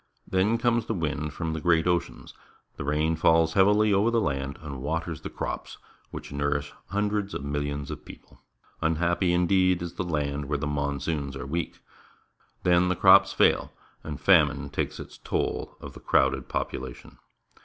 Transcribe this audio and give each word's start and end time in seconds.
Then 0.27 0.57
comes 0.57 0.87
the 0.87 0.95
wind 0.95 1.31
from 1.31 1.53
the 1.53 1.61
great 1.61 1.85
oceans. 1.85 2.33
The 2.75 2.83
rain 2.83 3.15
falls 3.15 3.53
heavily 3.53 3.93
over 3.93 4.09
the 4.09 4.19
land 4.19 4.57
and 4.63 4.81
waters 4.81 5.21
the 5.21 5.29
crops 5.29 5.77
which 6.09 6.31
nourish 6.31 6.73
hundreds 6.87 7.35
of 7.35 7.45
millions 7.45 7.91
of 7.91 8.03
people. 8.03 8.41
Unhappy, 8.81 9.31
indeed, 9.31 9.79
is 9.83 9.93
the 9.93 10.03
land 10.03 10.45
when 10.45 10.59
the 10.59 10.65
monsoons 10.65 11.35
are 11.35 11.45
weak! 11.45 11.81
Then 12.63 12.89
the 12.89 12.95
crops 12.95 13.31
fail, 13.31 13.73
and 14.03 14.19
famine 14.19 14.71
takes 14.71 14.99
its 14.99 15.19
toll 15.19 15.77
of 15.79 15.93
the 15.93 15.99
crowded 15.99 16.49
population. 16.49 17.19